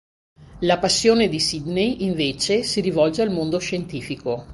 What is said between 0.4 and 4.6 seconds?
La passione di Sidney, invece, si rivolge al mondo scientifico.